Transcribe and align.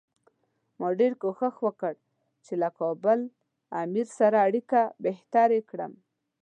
ما 0.79 0.89
ډېر 0.99 1.13
کوښښ 1.21 1.55
وکړ 1.65 1.93
چې 2.45 2.53
له 2.61 2.69
کابل 2.79 3.19
امیر 3.83 4.07
سره 4.19 4.37
اړیکې 4.47 4.83
بهترې 5.05 5.59
کړم. 5.69 5.93